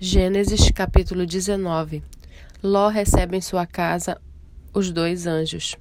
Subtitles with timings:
[0.00, 2.02] Gênesis capítulo 19
[2.60, 4.20] Ló recebe em sua casa
[4.72, 5.76] os dois anjos.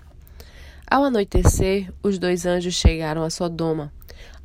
[0.85, 3.91] Ao anoitecer, os dois anjos chegaram a Sodoma.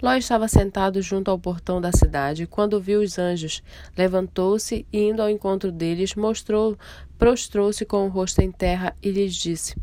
[0.03, 2.47] Ló estava sentado junto ao portão da cidade.
[2.47, 3.63] Quando viu os anjos,
[3.95, 6.77] levantou-se e, indo ao encontro deles, mostrou,
[7.19, 9.77] prostrou-se com o rosto em terra e lhes disse: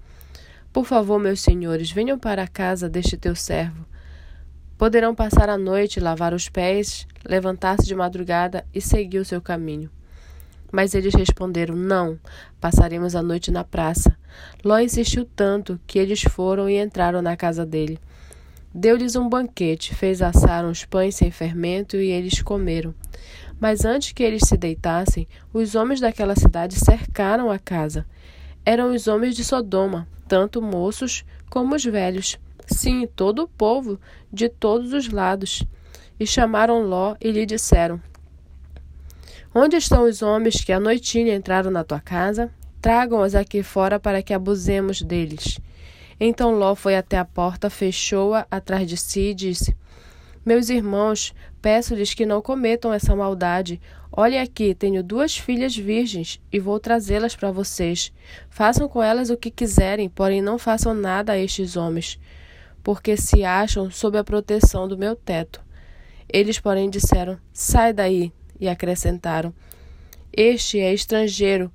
[0.74, 3.86] Por favor, meus senhores, venham para a casa deste teu servo.
[4.78, 9.90] Poderão passar a noite, lavar os pés, levantar-se de madrugada e seguir o seu caminho.
[10.70, 12.20] Mas eles responderam: Não,
[12.60, 14.18] passaremos a noite na praça.
[14.64, 17.98] Ló insistiu tanto que eles foram e entraram na casa dele.
[18.74, 22.94] Deu-lhes um banquete, fez assar uns pães sem fermento e eles comeram.
[23.58, 28.06] Mas antes que eles se deitassem, os homens daquela cidade cercaram a casa.
[28.66, 32.38] Eram os homens de Sodoma, tanto moços como os velhos.
[32.68, 34.00] Sim, todo o povo,
[34.32, 35.64] de todos os lados.
[36.20, 38.02] E chamaram Ló e lhe disseram:
[39.54, 42.52] Onde estão os homens que à noitinha entraram na tua casa?
[42.82, 45.60] Tragam-os aqui fora para que abusemos deles.
[46.20, 49.76] Então Ló foi até a porta, fechou-a atrás de si e disse:
[50.46, 53.82] Meus irmãos, peço-lhes que não cometam essa maldade.
[54.12, 58.14] Olhe aqui, tenho duas filhas virgens e vou trazê-las para vocês.
[58.50, 62.18] Façam com elas o que quiserem, porém não façam nada a estes homens
[62.86, 65.60] porque se acham sob a proteção do meu teto.
[66.32, 69.52] Eles, porém, disseram: Sai daí, e acrescentaram:
[70.32, 71.72] Este é estrangeiro,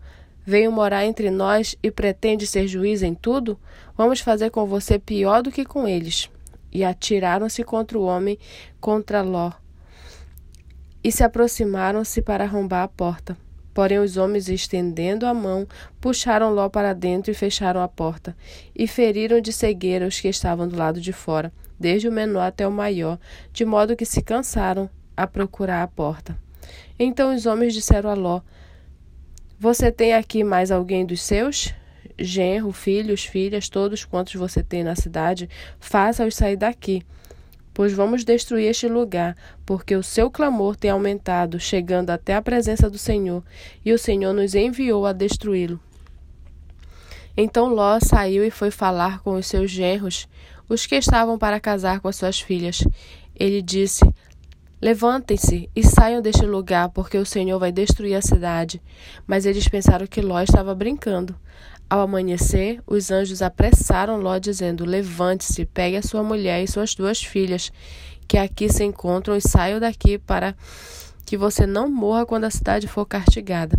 [0.47, 3.59] veio morar entre nós e pretende ser juiz em tudo?
[3.97, 6.31] Vamos fazer com você pior do que com eles.
[6.71, 8.39] E atiraram-se contra o homem,
[8.81, 9.51] contra Ló,
[11.03, 13.37] e se aproximaram-se para arrombar a porta.
[13.73, 15.67] Porém, os homens, estendendo a mão,
[16.01, 18.37] puxaram Ló para dentro e fecharam a porta,
[18.75, 22.67] e feriram de cegueira os que estavam do lado de fora, desde o menor até
[22.67, 23.19] o maior,
[23.53, 26.37] de modo que se cansaram a procurar a porta.
[26.99, 28.41] Então os homens disseram a Ló:
[29.59, 31.73] Você tem aqui mais alguém dos seus?
[32.19, 37.03] Genro, filhos, filhas, todos quantos você tem na cidade, faça-os sair daqui
[37.73, 42.91] pois vamos destruir este lugar, porque o seu clamor tem aumentado, chegando até a presença
[42.91, 43.43] do Senhor,
[43.85, 45.81] e o Senhor nos enviou a destruí-lo.
[47.37, 50.29] Então Ló saiu e foi falar com os seus genros,
[50.69, 52.85] os que estavam para casar com as suas filhas.
[53.35, 54.05] Ele disse:
[54.83, 58.81] Levantem-se e saiam deste lugar, porque o Senhor vai destruir a cidade.
[59.27, 61.37] Mas eles pensaram que Ló estava brincando.
[61.91, 67.21] Ao amanhecer, os anjos apressaram Ló, dizendo: Levante-se, pegue a sua mulher e suas duas
[67.21, 67.73] filhas,
[68.29, 70.55] que aqui se encontram, e saia daqui para
[71.27, 73.77] que você não morra quando a cidade for castigada.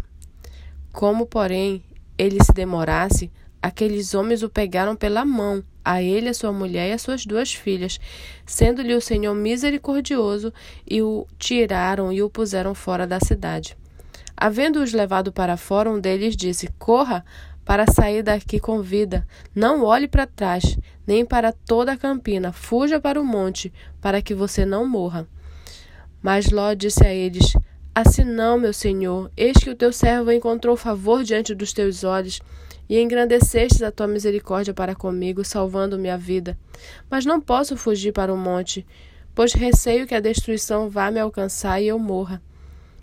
[0.91, 1.81] Como, porém,
[2.17, 6.91] ele se demorasse, aqueles homens o pegaram pela mão, a ele, a sua mulher e
[6.91, 7.97] as suas duas filhas,
[8.45, 10.53] sendo-lhe o Senhor misericordioso,
[10.85, 13.77] e o tiraram e o puseram fora da cidade.
[14.35, 17.23] Havendo-os levado para fora, um deles disse: Corra
[17.65, 19.27] para sair daqui com vida.
[19.53, 22.51] Não olhe para trás, nem para toda a campina.
[22.51, 25.27] Fuja para o monte, para que você não morra.
[26.21, 27.53] Mas Ló disse a eles:
[27.93, 32.39] Assim não, meu senhor, eis que o teu servo encontrou favor diante dos teus olhos,
[32.87, 36.57] e engrandecestes a tua misericórdia para comigo, salvando-me a vida.
[37.09, 38.85] Mas não posso fugir para o monte,
[39.33, 42.41] pois receio que a destruição vá me alcançar e eu morra.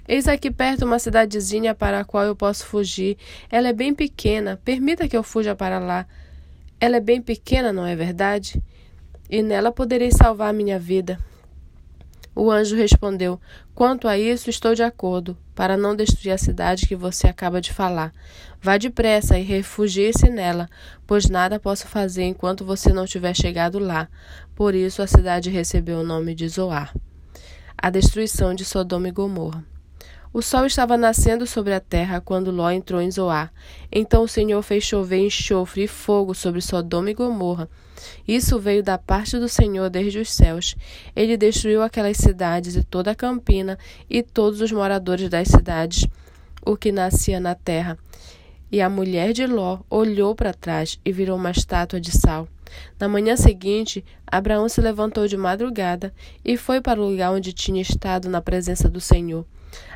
[0.09, 3.19] Eis aqui perto uma cidadezinha para a qual eu posso fugir.
[3.51, 4.59] Ela é bem pequena.
[4.65, 6.07] Permita que eu fuja para lá.
[6.81, 8.63] Ela é bem pequena, não é verdade?
[9.29, 11.19] E nela poderei salvar minha vida.
[12.35, 13.39] O anjo respondeu:
[13.75, 17.75] Quanto a isso, estou de acordo, para não destruir a cidade que você acaba de
[17.75, 18.11] falar.
[18.63, 20.71] Vá depressa e refugie-se nela,
[21.07, 24.09] pois nada posso fazer enquanto você não tiver chegado lá.
[24.55, 26.95] Por isso a cidade recebeu o nome de Zoar.
[27.77, 29.65] A destruição de Sodoma e Gomorra.
[30.39, 33.53] O sol estava nascendo sobre a terra quando Ló entrou em Zoar.
[33.91, 37.69] Então o Senhor fez chover enxofre e fogo sobre Sodoma e Gomorra.
[38.27, 40.77] Isso veio da parte do Senhor desde os céus.
[41.17, 43.77] Ele destruiu aquelas cidades e toda a campina
[44.09, 46.07] e todos os moradores das cidades,
[46.65, 47.99] o que nascia na terra.
[48.71, 52.47] E a mulher de Ló olhou para trás e virou uma estátua de sal.
[53.01, 56.13] Na manhã seguinte, Abraão se levantou de madrugada
[56.45, 59.47] e foi para o lugar onde tinha estado na presença do Senhor.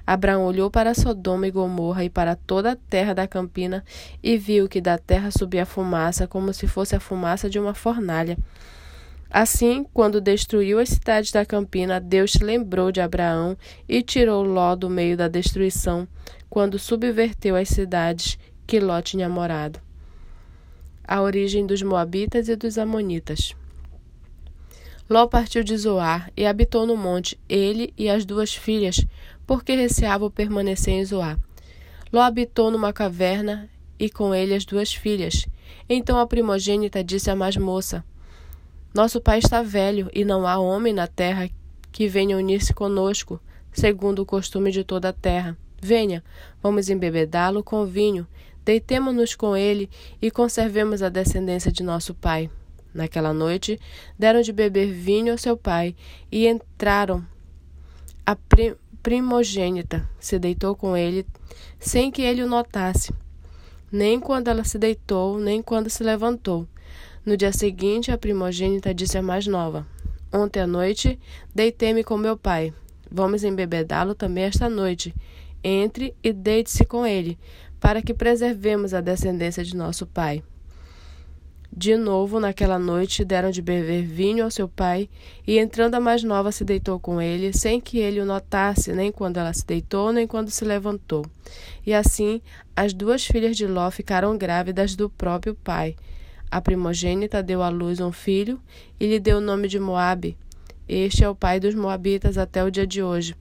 [0.07, 3.85] Abraão olhou para Sodoma e Gomorra e para toda a terra da campina
[4.23, 8.37] e viu que da terra subia fumaça, como se fosse a fumaça de uma fornalha.
[9.31, 13.57] Assim, quando destruiu as cidades da campina, Deus se lembrou de Abraão
[13.89, 16.07] e tirou Ló do meio da destruição,
[16.51, 18.39] quando subverteu as cidades
[18.73, 19.79] que Ló tinha morado.
[21.07, 23.55] A origem dos Moabitas e dos Amonitas.
[25.11, 29.05] Ló partiu de Zoar e habitou no monte, ele e as duas filhas,
[29.47, 31.39] porque receava permanecer em Zoar.
[32.11, 35.47] Ló habitou numa caverna e com ele as duas filhas.
[35.87, 38.03] Então a primogênita disse à mais moça:
[38.95, 41.51] Nosso pai está velho e não há homem na terra
[41.93, 43.39] que venha unir-se conosco,
[43.71, 45.59] segundo o costume de toda a terra.
[45.79, 46.23] Venha,
[46.63, 48.27] vamos embebedá-lo com vinho,
[48.65, 49.89] deitemo-nos com ele
[50.21, 52.51] e conservemos a descendência de nosso pai.
[52.95, 53.81] Naquela noite,
[54.19, 55.97] deram de beber vinho ao seu pai
[56.31, 57.25] e entraram.
[58.25, 58.37] A
[59.03, 61.27] primogênita se deitou com ele
[61.81, 63.13] sem que ele o notasse,
[63.91, 66.67] nem quando ela se deitou, nem quando se levantou.
[67.25, 69.87] No dia seguinte, a primogênita disse à mais nova:
[70.33, 71.19] Ontem à noite
[71.55, 72.73] deitei-me com meu pai.
[73.11, 75.15] Vamos embebedá-lo também esta noite.
[75.63, 77.39] Entre e deite-se com ele,
[77.79, 80.43] para que preservemos a descendência de nosso pai.
[81.75, 85.09] De novo, naquela noite, deram de beber vinho ao seu pai,
[85.47, 89.11] e entrando a mais nova se deitou com ele, sem que ele o notasse, nem
[89.11, 91.25] quando ela se deitou, nem quando se levantou.
[91.87, 92.43] E assim,
[92.77, 95.97] as duas filhas de Ló ficaram grávidas do próprio pai.
[96.51, 98.61] A primogênita deu à luz um filho
[99.01, 100.37] e lhe deu o nome de Moabe.
[100.87, 103.35] Este é o pai dos moabitas até o dia de hoje.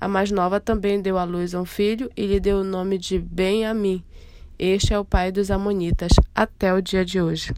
[0.00, 3.18] A mais nova também deu à luz um filho e lhe deu o nome de
[3.18, 4.02] Ben-Amim.
[4.58, 7.52] Este é o pai dos amonitas até o dia de hoje.